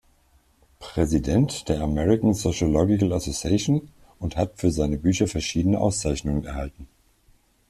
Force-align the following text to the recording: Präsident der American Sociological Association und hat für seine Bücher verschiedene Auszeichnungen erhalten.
Präsident 0.79 1.69
der 1.69 1.81
American 1.81 2.33
Sociological 2.33 3.13
Association 3.13 3.91
und 4.17 4.35
hat 4.35 4.53
für 4.57 4.71
seine 4.71 4.97
Bücher 4.97 5.27
verschiedene 5.27 5.77
Auszeichnungen 5.79 6.43
erhalten. 6.43 6.87